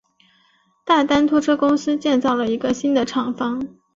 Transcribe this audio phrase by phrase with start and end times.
[0.83, 3.69] 大丹拖车公司建造了一个新的厂房。